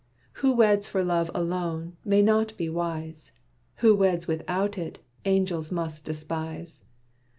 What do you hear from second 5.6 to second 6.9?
must despise.